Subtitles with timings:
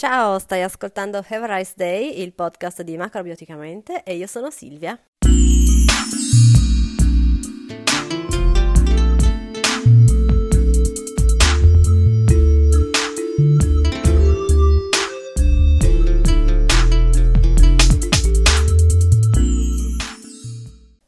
[0.00, 4.98] Ciao, stai ascoltando Have a Rice Day, il podcast di Macrobioticamente e io sono Silvia.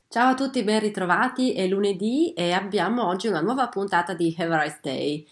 [0.06, 4.54] Ciao a tutti, ben ritrovati, è lunedì e abbiamo oggi una nuova puntata di Have
[4.54, 5.26] a Rice Day.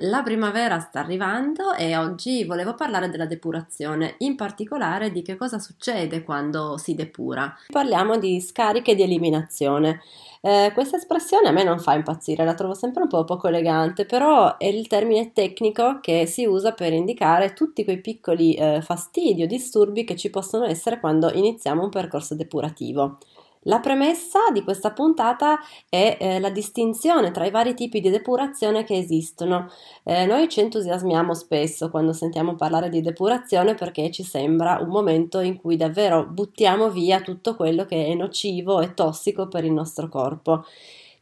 [0.00, 5.58] La primavera sta arrivando e oggi volevo parlare della depurazione, in particolare di che cosa
[5.58, 7.56] succede quando si depura.
[7.72, 10.02] Parliamo di scariche di eliminazione.
[10.42, 14.04] Eh, questa espressione a me non fa impazzire, la trovo sempre un po' poco elegante,
[14.04, 19.44] però è il termine tecnico che si usa per indicare tutti quei piccoli eh, fastidi
[19.44, 23.16] o disturbi che ci possono essere quando iniziamo un percorso depurativo.
[23.66, 28.84] La premessa di questa puntata è eh, la distinzione tra i vari tipi di depurazione
[28.84, 29.68] che esistono.
[30.04, 35.40] Eh, noi ci entusiasmiamo spesso quando sentiamo parlare di depurazione perché ci sembra un momento
[35.40, 40.08] in cui davvero buttiamo via tutto quello che è nocivo e tossico per il nostro
[40.08, 40.64] corpo.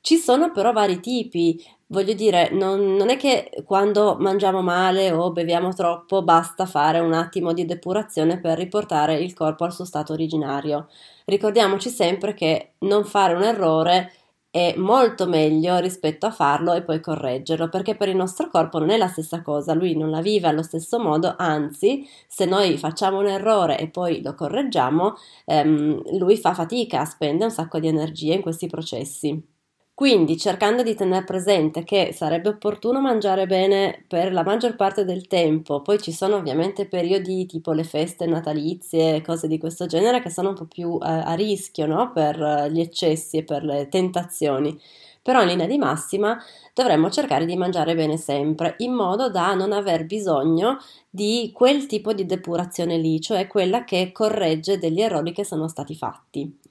[0.03, 5.33] Ci sono però vari tipi, voglio dire, non, non, è che quando mangiamo male o
[5.33, 10.13] beviamo troppo basta fare un attimo di depurazione per riportare il corpo al suo stato
[10.13, 10.89] originario.
[11.27, 14.13] Ricordiamoci sempre che non fare un errore
[14.55, 18.91] è molto meglio rispetto a farlo e poi correggerlo, perché per il nostro corpo non
[18.91, 23.19] è la stessa cosa, lui non la vive allo stesso modo, anzi, se noi facciamo
[23.19, 28.35] un errore e poi lo correggiamo, ehm, lui fa fatica, spende un sacco di energia
[28.35, 29.54] in questi processi.
[29.95, 35.29] Quindi cercando di tenere presente che sarebbe opportuno mangiare bene per la maggior parte del
[35.29, 40.31] tempo, poi ci sono ovviamente periodi tipo le feste natalizie, cose di questo genere che
[40.31, 42.11] sono un po' più eh, a rischio no?
[42.13, 44.77] per eh, gli eccessi e per le tentazioni.
[45.23, 46.43] Però in linea di massima
[46.75, 52.13] dovremmo cercare di mangiare bene sempre, in modo da non aver bisogno di quel tipo
[52.13, 56.64] di depurazione lì, cioè quella che corregge degli errori che sono stati fatti.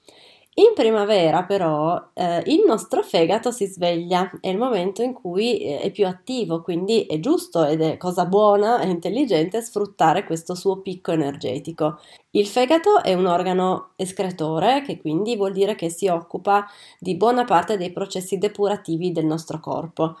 [0.56, 5.80] In primavera però eh, il nostro fegato si sveglia, è il momento in cui eh,
[5.80, 10.80] è più attivo, quindi è giusto ed è cosa buona e intelligente sfruttare questo suo
[10.80, 11.98] picco energetico.
[12.30, 16.64] Il fegato è un organo escretore che quindi vuol dire che si occupa
[17.00, 20.16] di buona parte dei processi depurativi del nostro corpo.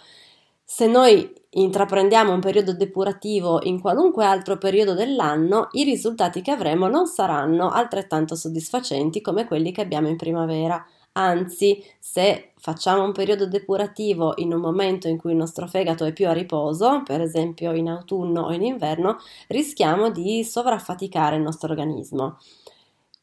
[0.66, 6.88] Se noi intraprendiamo un periodo depurativo in qualunque altro periodo dell'anno, i risultati che avremo
[6.88, 10.84] non saranno altrettanto soddisfacenti come quelli che abbiamo in primavera.
[11.12, 16.12] Anzi, se facciamo un periodo depurativo in un momento in cui il nostro fegato è
[16.12, 21.70] più a riposo, per esempio in autunno o in inverno, rischiamo di sovraffaticare il nostro
[21.70, 22.38] organismo.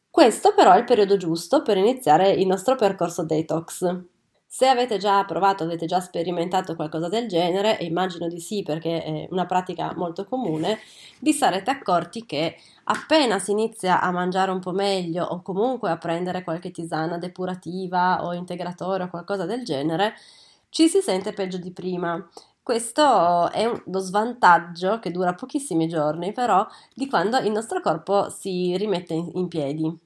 [0.09, 4.09] Questo però è il periodo giusto per iniziare il nostro percorso detox.
[4.53, 9.01] Se avete già provato, avete già sperimentato qualcosa del genere, e immagino di sì perché
[9.01, 10.77] è una pratica molto comune,
[11.19, 15.97] vi sarete accorti che appena si inizia a mangiare un po' meglio o comunque a
[15.97, 20.15] prendere qualche tisana depurativa o integratore o qualcosa del genere,
[20.67, 22.21] ci si sente peggio di prima.
[22.61, 28.75] Questo è lo svantaggio che dura pochissimi giorni, però, di quando il nostro corpo si
[28.75, 29.97] rimette in, piedi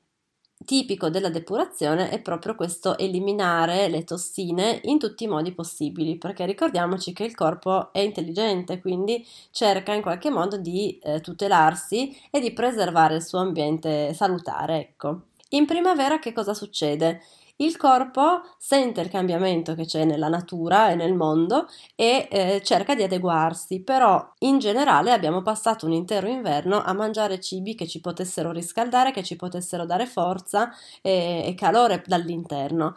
[0.63, 6.45] tipico della depurazione è proprio questo eliminare le tossine in tutti i modi possibili, perché
[6.45, 12.39] ricordiamoci che il corpo è intelligente, quindi cerca in qualche modo di eh, tutelarsi e
[12.39, 15.21] di preservare il suo ambiente salutare, ecco.
[15.49, 17.21] In primavera che cosa succede?
[17.57, 22.95] Il corpo sente il cambiamento che c'è nella natura e nel mondo e eh, cerca
[22.95, 28.01] di adeguarsi, però in generale abbiamo passato un intero inverno a mangiare cibi che ci
[28.01, 30.69] potessero riscaldare, che ci potessero dare forza
[31.01, 32.95] e, e calore dall'interno.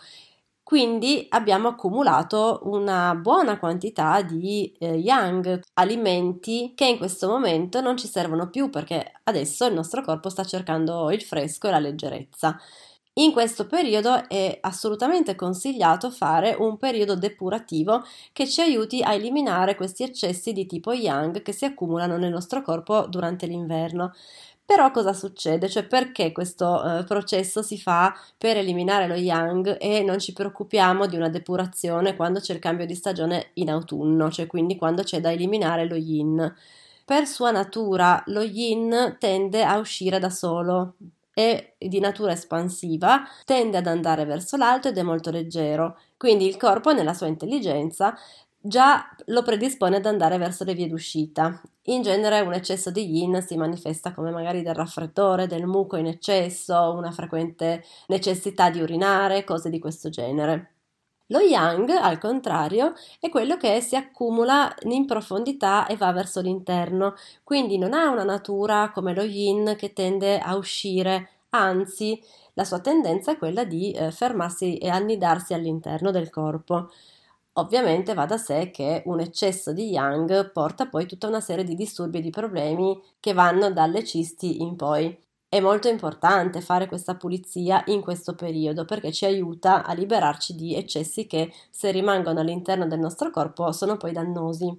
[0.65, 7.97] Quindi abbiamo accumulato una buona quantità di eh, yang, alimenti che in questo momento non
[7.97, 12.59] ci servono più perché adesso il nostro corpo sta cercando il fresco e la leggerezza.
[13.19, 19.75] In questo periodo è assolutamente consigliato fare un periodo depurativo che ci aiuti a eliminare
[19.75, 24.15] questi eccessi di tipo yang che si accumulano nel nostro corpo durante l'inverno.
[24.65, 25.69] Però cosa succede?
[25.69, 31.07] Cioè perché questo eh, processo si fa per eliminare lo yang e non ci preoccupiamo
[31.07, 35.21] di una depurazione quando c'è il cambio di stagione in autunno, cioè quindi quando c'è
[35.21, 36.55] da eliminare lo yin?
[37.05, 40.95] Per sua natura lo yin tende a uscire da solo,
[41.39, 46.57] è di natura espansiva, tende ad andare verso l'alto ed è molto leggero, quindi il
[46.57, 48.17] corpo nella sua intelligenza
[48.61, 51.61] già lo predispone ad andare verso le vie d'uscita.
[51.85, 56.07] In genere un eccesso di yin si manifesta come magari del raffreddore, del muco in
[56.07, 60.78] eccesso, una frequente necessità di urinare, cose di questo genere.
[61.31, 67.15] Lo yang, al contrario, è quello che si accumula in profondità e va verso l'interno,
[67.45, 72.19] quindi non ha una natura come lo yin che tende a uscire, anzi,
[72.55, 76.89] la sua tendenza è quella di eh, fermarsi e annidarsi all'interno del corpo.
[77.55, 81.75] Ovviamente va da sé che un eccesso di yang porta poi tutta una serie di
[81.75, 85.17] disturbi e di problemi che vanno dalle cisti in poi.
[85.51, 90.75] È molto importante fare questa pulizia in questo periodo perché ci aiuta a liberarci di
[90.75, 94.79] eccessi che se rimangono all'interno del nostro corpo sono poi dannosi.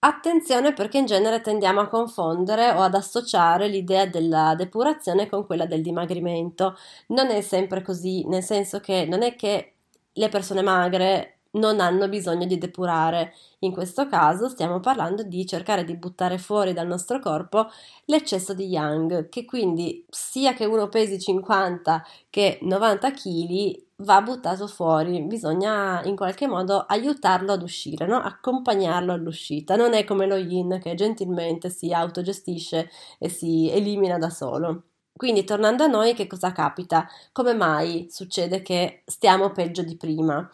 [0.00, 5.64] Attenzione perché in genere tendiamo a confondere o ad associare l'idea della depurazione con quella
[5.64, 6.76] del dimagrimento.
[7.08, 9.72] Non è sempre così, nel senso che non è che
[10.12, 13.34] le persone magre non hanno bisogno di depurare.
[13.60, 17.68] In questo caso stiamo parlando di cercare di buttare fuori dal nostro corpo
[18.06, 24.66] l'eccesso di yang, che quindi sia che uno pesi 50 che 90 kg va buttato
[24.66, 28.16] fuori, bisogna in qualche modo aiutarlo ad uscire, no?
[28.16, 29.76] accompagnarlo all'uscita.
[29.76, 34.84] Non è come lo yin che gentilmente si autogestisce e si elimina da solo.
[35.16, 37.06] Quindi tornando a noi, che cosa capita?
[37.32, 40.48] Come mai succede che stiamo peggio di prima?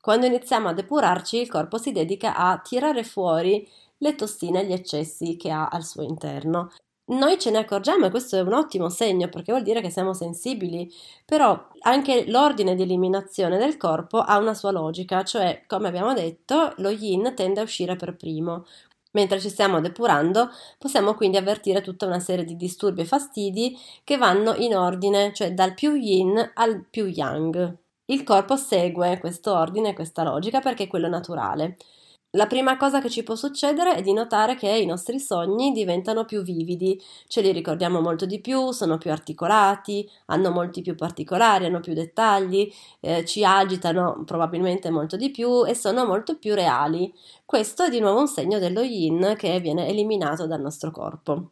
[0.00, 3.66] Quando iniziamo a depurarci, il corpo si dedica a tirare fuori
[3.98, 6.70] le tossine e gli eccessi che ha al suo interno.
[7.10, 10.14] Noi ce ne accorgiamo e questo è un ottimo segno perché vuol dire che siamo
[10.14, 10.90] sensibili,
[11.24, 16.72] però anche l'ordine di eliminazione del corpo ha una sua logica, cioè come abbiamo detto
[16.76, 18.64] lo yin tende a uscire per primo.
[19.12, 24.16] Mentre ci stiamo depurando possiamo quindi avvertire tutta una serie di disturbi e fastidi che
[24.16, 27.79] vanno in ordine, cioè dal più yin al più yang.
[28.10, 31.76] Il corpo segue questo ordine, questa logica perché è quello naturale.
[32.30, 36.24] La prima cosa che ci può succedere è di notare che i nostri sogni diventano
[36.24, 41.66] più vividi, ce li ricordiamo molto di più, sono più articolati, hanno molti più particolari,
[41.66, 42.68] hanno più dettagli,
[42.98, 47.14] eh, ci agitano probabilmente molto di più e sono molto più reali.
[47.44, 51.50] Questo è di nuovo un segno dello yin che viene eliminato dal nostro corpo.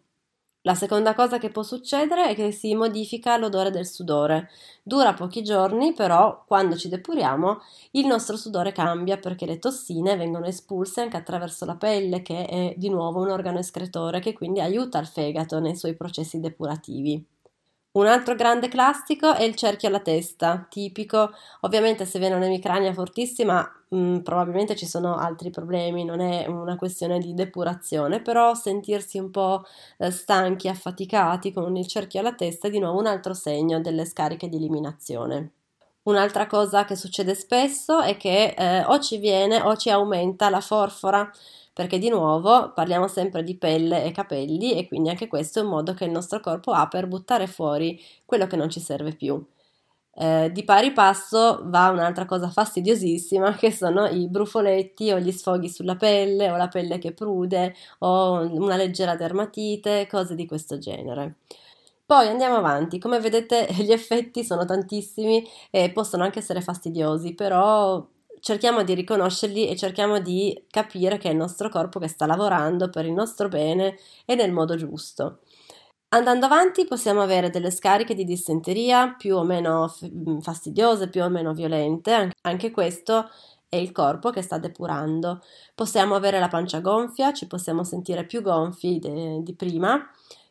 [0.68, 4.50] La seconda cosa che può succedere è che si modifica l'odore del sudore.
[4.82, 7.62] Dura pochi giorni, però quando ci depuriamo
[7.92, 12.74] il nostro sudore cambia perché le tossine vengono espulse anche attraverso la pelle, che è
[12.76, 17.37] di nuovo un organo escretore che quindi aiuta il fegato nei suoi processi depurativi.
[17.90, 21.30] Un altro grande classico è il cerchio alla testa, tipico,
[21.62, 26.76] ovviamente se viene un'emicrania fortissima mh, mm, probabilmente ci sono altri problemi, non è una
[26.76, 29.64] questione di depurazione, però sentirsi un po'
[29.96, 34.04] eh, stanchi, affaticati con il cerchio alla testa è di nuovo un altro segno delle
[34.04, 35.52] scariche di eliminazione.
[36.02, 40.60] Un'altra cosa che succede spesso è che eh, o ci viene o ci aumenta la
[40.60, 41.30] forfora,
[41.78, 45.68] perché di nuovo parliamo sempre di pelle e capelli e quindi anche questo è un
[45.68, 49.40] modo che il nostro corpo ha per buttare fuori quello che non ci serve più.
[50.12, 55.68] Eh, di pari passo va un'altra cosa fastidiosissima che sono i brufoletti o gli sfoghi
[55.68, 61.36] sulla pelle o la pelle che prude o una leggera dermatite, cose di questo genere.
[62.04, 68.04] Poi andiamo avanti, come vedete gli effetti sono tantissimi e possono anche essere fastidiosi, però
[68.40, 72.90] cerchiamo di riconoscerli e cerchiamo di capire che è il nostro corpo che sta lavorando
[72.90, 75.40] per il nostro bene e nel modo giusto.
[76.10, 81.28] Andando avanti possiamo avere delle scariche di dissenteria più o meno mm, fastidiose, più o
[81.28, 83.28] meno violente, anche questo
[83.68, 85.42] è il corpo che sta depurando.
[85.74, 90.02] Possiamo avere la pancia gonfia, ci possiamo sentire più gonfi de- di prima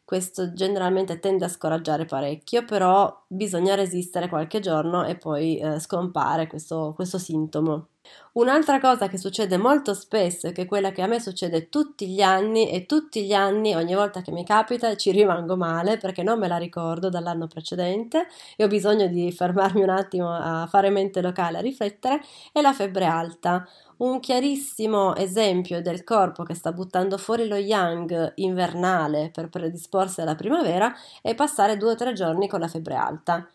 [0.07, 6.47] questo generalmente tende a scoraggiare parecchio, però bisogna resistere qualche giorno e poi eh, scompare
[6.47, 7.89] questo, questo sintomo.
[8.33, 12.21] Un'altra cosa che succede molto spesso, che è quella che a me succede tutti gli
[12.21, 16.37] anni e tutti gli anni, ogni volta che mi capita, ci rimango male perché non
[16.37, 21.19] me la ricordo dall'anno precedente e ho bisogno di fermarmi un attimo a fare mente
[21.21, 22.21] locale, a riflettere,
[22.51, 23.67] è la febbre alta.
[23.97, 30.35] Un chiarissimo esempio del corpo che sta buttando fuori lo yang invernale per predisporsi alla
[30.35, 33.47] primavera è passare due o tre giorni con la febbre alta.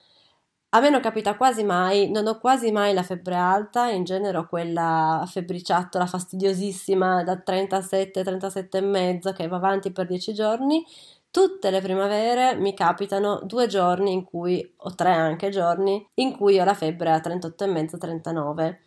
[0.75, 4.38] A me non capita quasi mai, non ho quasi mai la febbre alta, in genere
[4.38, 10.83] ho quella febbriciattola fastidiosissima da 37, 37 e mezzo che va avanti per 10 giorni.
[11.31, 16.59] Tutte le primavere mi capitano due giorni in cui, o tre anche giorni, in cui
[16.59, 18.81] ho la febbre a 38 e mezzo, 39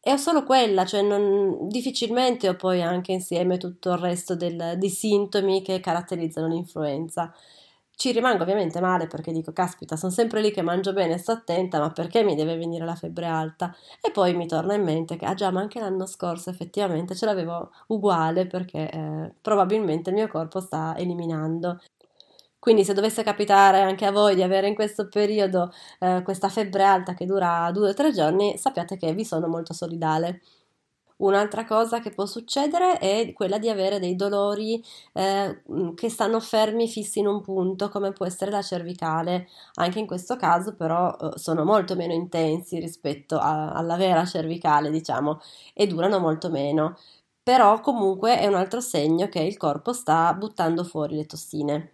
[0.00, 4.74] e ho solo quella, cioè non, difficilmente ho poi anche insieme tutto il resto del,
[4.78, 7.34] di sintomi che caratterizzano l'influenza.
[7.98, 11.78] Ci rimango ovviamente male perché dico, caspita, sono sempre lì che mangio bene, sto attenta,
[11.80, 13.74] ma perché mi deve venire la febbre alta?
[14.02, 17.24] E poi mi torna in mente che, ah già, ma anche l'anno scorso effettivamente ce
[17.24, 21.80] l'avevo uguale perché eh, probabilmente il mio corpo sta eliminando.
[22.58, 26.82] Quindi se dovesse capitare anche a voi di avere in questo periodo eh, questa febbre
[26.84, 30.42] alta che dura due o tre giorni, sappiate che vi sono molto solidale.
[31.18, 34.82] Un'altra cosa che può succedere è quella di avere dei dolori
[35.14, 35.62] eh,
[35.94, 39.48] che stanno fermi, fissi in un punto, come può essere la cervicale.
[39.74, 44.90] Anche in questo caso, però, eh, sono molto meno intensi rispetto a, alla vera cervicale,
[44.90, 45.40] diciamo,
[45.72, 46.96] e durano molto meno.
[47.42, 51.92] Però, comunque, è un altro segno che il corpo sta buttando fuori le tossine.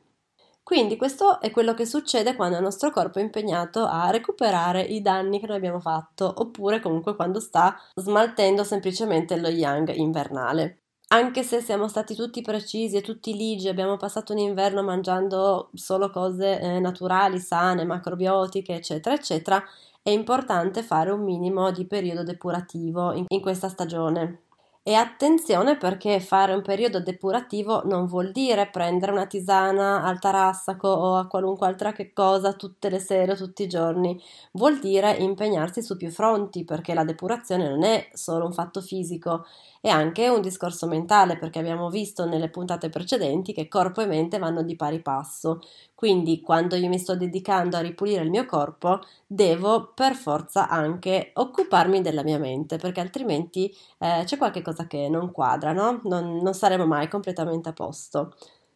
[0.72, 5.02] Quindi questo è quello che succede quando il nostro corpo è impegnato a recuperare i
[5.02, 10.78] danni che noi abbiamo fatto, oppure comunque quando sta smaltendo semplicemente lo yang invernale.
[11.08, 16.08] Anche se siamo stati tutti precisi e tutti ligi, abbiamo passato un inverno mangiando solo
[16.08, 19.62] cose eh, naturali, sane, macrobiotiche, eccetera, eccetera,
[20.00, 24.44] è importante fare un minimo di periodo depurativo in, in questa stagione.
[24.84, 30.88] E attenzione perché fare un periodo depurativo non vuol dire prendere una tisana al tarassaco
[30.88, 34.20] o a qualunque altra che cosa tutte le sere o tutti i giorni,
[34.52, 39.44] vuol dire impegnarsi su più fronti perché la depurazione non è solo un fatto fisico,
[39.80, 44.38] è anche un discorso mentale perché abbiamo visto nelle puntate precedenti che corpo e mente
[44.38, 45.60] vanno di pari passo.
[45.94, 51.30] Quindi quando io mi sto dedicando a ripulire il mio corpo, devo per forza anche
[51.34, 56.00] occuparmi della mia mente, perché altrimenti eh, c'è qualche cosa che non quadra, no?
[56.04, 58.34] Non, non saremo mai completamente a posto.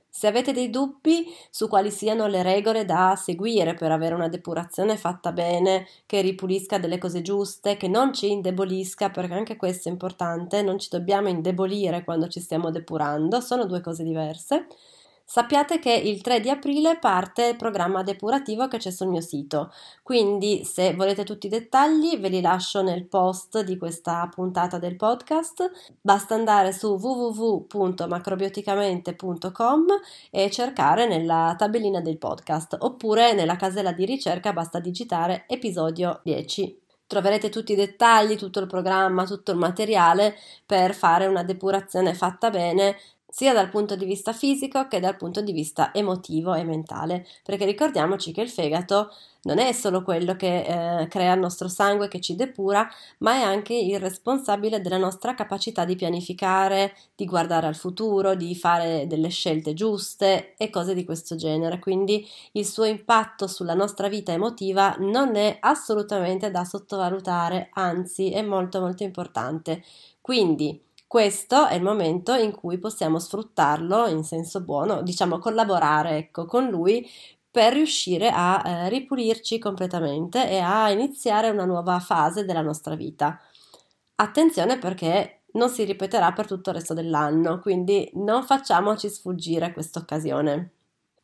[0.09, 4.97] Se avete dei dubbi su quali siano le regole da seguire per avere una depurazione
[4.97, 9.93] fatta bene, che ripulisca delle cose giuste, che non ci indebolisca, perché anche questo è
[9.93, 14.67] importante, non ci dobbiamo indebolire quando ci stiamo depurando, sono due cose diverse.
[15.28, 19.73] Sappiate che il 3 di aprile parte il programma depurativo che c'è sul mio sito,
[20.04, 24.95] quindi se volete tutti i dettagli ve li lascio nel post di questa puntata del
[24.95, 25.68] podcast.
[26.00, 29.85] Basta andare su www.macrobioticamente.com
[30.30, 36.85] e cercare nella tabellina del podcast oppure nella casella di ricerca basta digitare episodio 10
[37.06, 42.50] troverete tutti i dettagli, tutto il programma, tutto il materiale per fare una depurazione fatta
[42.50, 42.97] bene
[43.37, 47.66] sia dal punto di vista fisico che dal punto di vista emotivo e mentale, perché
[47.66, 49.11] ricordiamoci che il fegato
[49.43, 52.88] non è solo quello che eh, crea il nostro sangue, che ci depura,
[53.19, 58.57] ma è anche il responsabile della nostra capacità di pianificare, di guardare al futuro, di
[58.57, 61.78] fare delle scelte giuste e cose di questo genere.
[61.78, 68.40] Quindi il suo impatto sulla nostra vita emotiva non è assolutamente da sottovalutare, anzi è
[68.40, 69.85] molto molto importante.
[70.23, 76.47] Quindi questo è il momento in cui possiamo sfruttarlo in senso buono, diciamo collaborare ecco,
[76.47, 77.09] con lui
[77.51, 83.41] per riuscire a eh, ripulirci completamente e a iniziare una nuova fase della nostra vita.
[84.17, 90.01] Attenzione perché non si ripeterà per tutto il resto dell'anno, quindi non facciamoci sfuggire questa
[90.01, 90.73] occasione.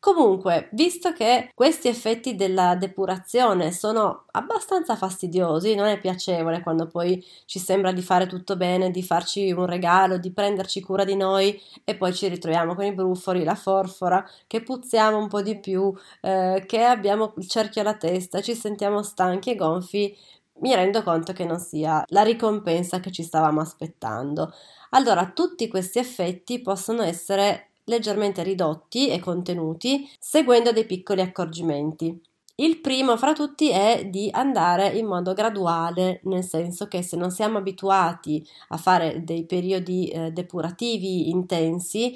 [0.03, 7.23] Comunque, visto che questi effetti della depurazione sono abbastanza fastidiosi, non è piacevole quando poi
[7.45, 11.57] ci sembra di fare tutto bene, di farci un regalo, di prenderci cura di noi
[11.85, 15.93] e poi ci ritroviamo con i brufoli, la forfora, che puzziamo un po' di più,
[16.19, 20.13] eh, che abbiamo il cerchio alla testa, ci sentiamo stanchi e gonfi,
[20.59, 24.51] mi rendo conto che non sia la ricompensa che ci stavamo aspettando.
[24.89, 32.21] Allora, tutti questi effetti possono essere leggermente ridotti e contenuti, seguendo dei piccoli accorgimenti.
[32.55, 37.31] Il primo fra tutti è di andare in modo graduale, nel senso che se non
[37.31, 42.15] siamo abituati a fare dei periodi eh, depurativi intensi,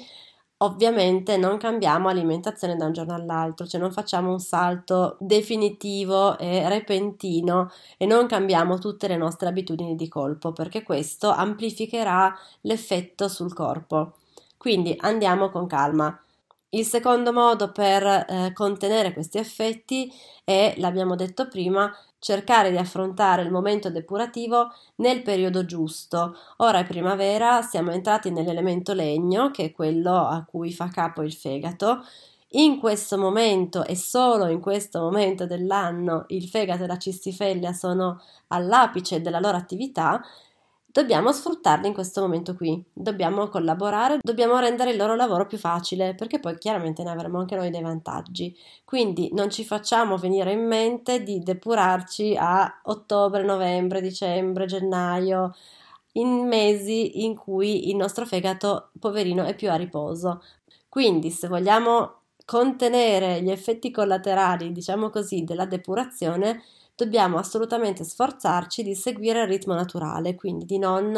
[0.58, 6.68] ovviamente non cambiamo alimentazione da un giorno all'altro, cioè non facciamo un salto definitivo e
[6.68, 12.32] repentino e non cambiamo tutte le nostre abitudini di colpo, perché questo amplificherà
[12.62, 14.14] l'effetto sul corpo.
[14.58, 16.20] Quindi andiamo con calma.
[16.70, 20.12] Il secondo modo per eh, contenere questi effetti
[20.44, 26.36] è, l'abbiamo detto prima, cercare di affrontare il momento depurativo nel periodo giusto.
[26.58, 31.32] Ora è primavera, siamo entrati nell'elemento legno, che è quello a cui fa capo il
[31.32, 32.04] fegato.
[32.52, 38.22] In questo momento e solo in questo momento dell'anno il fegato e la cistifellea sono
[38.48, 40.22] all'apice della loro attività
[40.90, 46.14] Dobbiamo sfruttarli in questo momento qui, dobbiamo collaborare, dobbiamo rendere il loro lavoro più facile,
[46.14, 48.56] perché poi chiaramente ne avremo anche noi dei vantaggi.
[48.84, 55.54] Quindi non ci facciamo venire in mente di depurarci a ottobre, novembre, dicembre, gennaio,
[56.12, 60.42] in mesi in cui il nostro fegato, poverino, è più a riposo.
[60.88, 62.14] Quindi se vogliamo
[62.46, 66.62] contenere gli effetti collaterali, diciamo così, della depurazione,
[66.98, 71.16] dobbiamo assolutamente sforzarci di seguire il ritmo naturale, quindi di non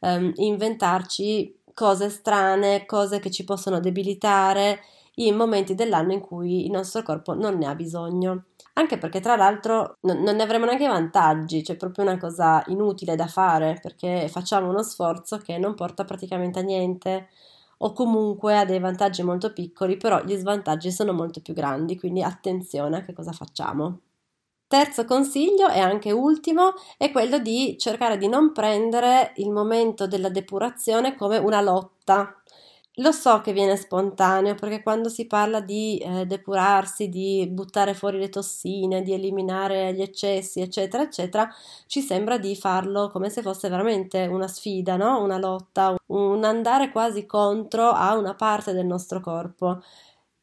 [0.00, 4.80] ehm, inventarci cose strane, cose che ci possono debilitare
[5.16, 8.46] in momenti dell'anno in cui il nostro corpo non ne ha bisogno.
[8.74, 13.28] Anche perché tra l'altro non, ne avremo neanche vantaggi, c'è proprio una cosa inutile da
[13.28, 17.28] fare perché facciamo uno sforzo che non porta praticamente a niente
[17.78, 22.22] o comunque ha dei vantaggi molto piccoli, però gli svantaggi sono molto più grandi, quindi
[22.22, 24.00] attenzione a che cosa facciamo.
[24.70, 30.28] Terzo consiglio e anche ultimo è quello di cercare di non prendere il momento della
[30.28, 32.40] depurazione come una lotta.
[32.98, 38.18] Lo so che viene spontaneo perché quando si parla di eh, depurarsi, di buttare fuori
[38.18, 41.48] le tossine, di eliminare gli eccessi, eccetera, eccetera,
[41.88, 45.20] ci sembra di farlo come se fosse veramente una sfida, no?
[45.20, 49.82] Una lotta, un andare quasi contro a una parte del nostro corpo.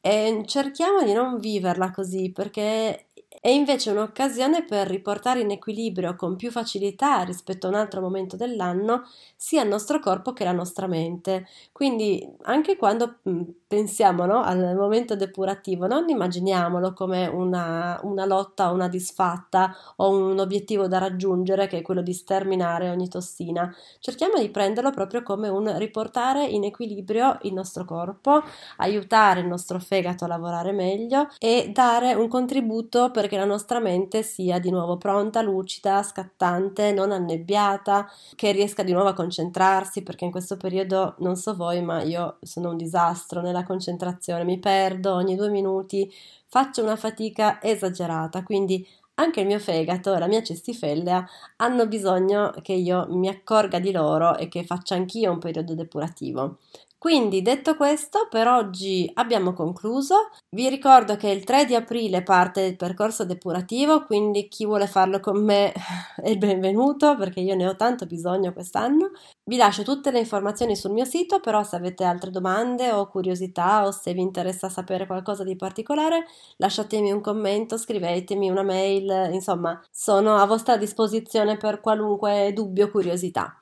[0.01, 3.06] E cerchiamo di non viverla così perché
[3.47, 8.35] è invece un'occasione per riportare in equilibrio con più facilità rispetto a un altro momento
[8.35, 9.03] dell'anno
[9.37, 11.47] sia il nostro corpo che la nostra mente.
[11.71, 18.69] Quindi anche quando mm, pensiamo no, al momento depurativo, non immaginiamolo come una, una lotta,
[18.71, 23.73] una disfatta o un obiettivo da raggiungere che è quello di sterminare ogni tossina.
[23.99, 28.43] Cerchiamo di prenderlo proprio come un riportare in equilibrio il nostro corpo,
[28.77, 34.23] aiutare il nostro fegato a lavorare meglio e dare un contributo perché la nostra mente
[34.23, 40.25] sia di nuovo pronta, lucida, scattante, non annebbiata, che riesca di nuovo a concentrarsi, perché
[40.25, 45.13] in questo periodo non so voi, ma io sono un disastro nella concentrazione, mi perdo
[45.13, 46.11] ogni due minuti,
[46.47, 48.85] faccio una fatica esagerata, quindi
[49.19, 51.27] anche il mio fegato e la mia cestifellea
[51.57, 56.57] hanno bisogno che io mi accorga di loro e che faccia anch'io un periodo depurativo.
[56.99, 60.29] Quindi, detto questo, per oggi abbiamo concluso.
[60.49, 65.19] Vi ricordo che il 3 di aprile parte il percorso depurativo, quindi chi vuole farlo
[65.19, 65.71] con me
[66.21, 69.11] è benvenuto perché io ne ho tanto bisogno quest'anno.
[69.43, 73.85] Vi lascio tutte le informazioni sul mio sito, però se avete altre domande o curiosità
[73.85, 76.25] o se vi interessa sapere qualcosa di particolare,
[76.57, 82.89] lasciatemi un commento, scrivetemi una mail, insomma, sono a vostra disposizione per qualunque dubbio o
[82.89, 83.55] curiosità.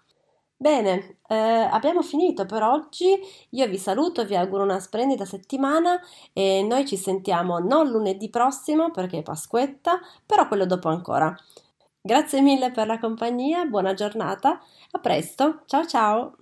[0.58, 3.06] Bene, eh, abbiamo finito per oggi.
[3.52, 6.00] Io vi saluto, vi auguro una splendida settimana
[6.34, 11.36] e noi ci sentiamo non lunedì prossimo perché è Pasquetta, però quello dopo ancora.
[12.02, 14.60] Grazie mille per la compagnia, buona giornata,
[14.92, 16.36] a presto, ciao ciao!